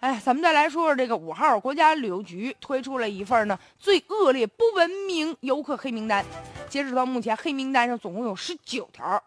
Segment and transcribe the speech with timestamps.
[0.00, 6.24] 哎，咱们再来说说这个五号国家旅游局推出了一份呢最恶劣不文明游客黑名单。
[6.70, 9.22] 截止到目前，黑名单上总共有十九条，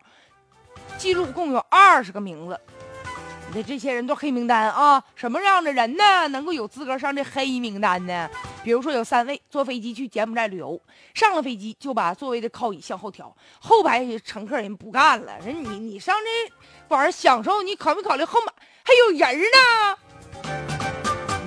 [0.98, 2.60] 记录共有二十个名字。
[3.50, 5.04] 你这这些人都黑名单啊？
[5.16, 8.28] 什么样的人呢能够有资格上这黑名单呢？
[8.64, 10.82] 比如说有三位坐飞机去柬埔寨旅游，
[11.14, 16.54] 上了飞机就把座位的靠椅向后调，后排乘客人不干了，人你你上这
[16.88, 18.52] 玩儿享受，你考没考虑后面
[18.84, 19.93] 还有人呢？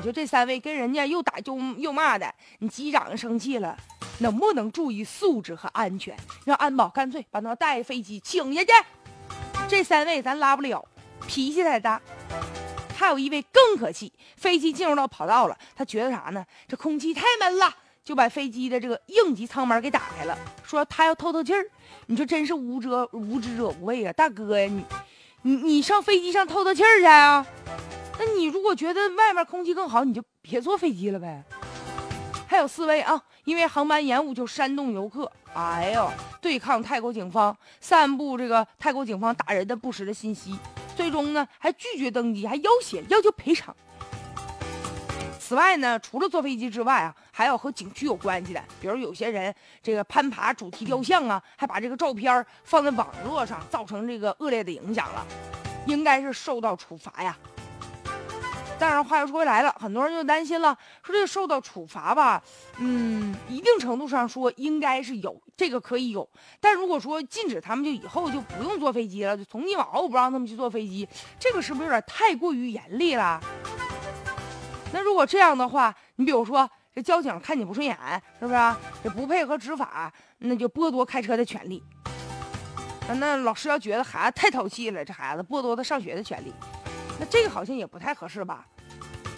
[0.06, 3.76] 就这三位跟人家又打又又骂的，你机长生气了，
[4.20, 6.16] 能不能注意素质和安全？
[6.44, 8.70] 让安保干脆把他带飞机请下去。
[9.66, 10.86] 这三位咱拉不了，
[11.26, 12.00] 脾气太大。
[12.96, 16.46] 还有一位更可气，飞机进入到跑道了，他觉得啥呢？
[16.68, 21.68] 这空气太闷了，就把飞机的这个应急舱门给打开了，说他要透透气儿。
[22.06, 24.84] 你说真是无遮无知者无畏啊，大哥呀，你
[25.42, 27.44] 你你上飞机上透透气儿去啊？
[28.18, 31.44] 那你如果觉得外面空气更好，你就别坐飞机了呗。
[32.48, 40.56] 还有四位啊，因为航班延误就煽动游客，哎呦，对抗泰国警方，散布这个泰国警方打人的不实的信息，
[40.96, 43.74] 最终呢还拒绝登机，还要挟要求赔偿。
[45.38, 55.26] 此外呢，除了坐飞机之外啊，还有和景区有关系的，比如有些人这个攀爬主题雕像啊，还把这个照片放在网络上，造成这个恶劣的影响了，
[55.86, 57.36] 应该是受到处罚呀。
[58.78, 62.42] 当然，话又说回来了，很多人就担心了，说这受到处罚吧，
[62.78, 66.28] 嗯，一定程度上说应该是有这个可以有，
[66.60, 73.40] 但如果说禁止他们就以后就不用坐飞机了，就从今往后不让他们去坐飞机，这个是不是有点太过于严厉了？
[74.92, 77.96] 那如果这样的话，你比如说这交警看你不顺眼，
[78.38, 78.76] 是不是？
[79.02, 81.82] 这不配合执法，那就剥夺开车的权利。
[83.08, 86.52] 那老师要觉得孩子太淘气了，这孩子剥夺他上学的权利。
[87.18, 88.66] 那这个好像也不太合适吧，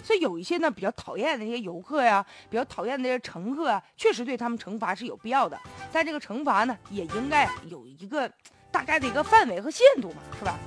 [0.03, 5.57] 所以有一些呢比较讨厌的那些游客呀，比较讨厌的那些乘客啊，确实对他们惩罚是有必要的，
[5.91, 8.29] 但这个惩罚呢也应该有一个
[8.71, 10.57] 大概的一个范围和限度嘛，是吧？